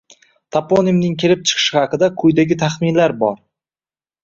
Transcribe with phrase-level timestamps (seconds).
[0.55, 3.39] Toponimning kelib chiqishi haqida quyidagi taxminlar bor: